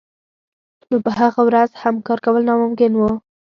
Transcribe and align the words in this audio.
نو 0.89 0.97
په 1.05 1.11
هغه 1.19 1.41
ورځ 1.47 1.69
هم 1.81 1.95
کار 2.07 2.19
کول 2.25 2.41
ناممکن 2.49 2.91
وو 2.95 3.11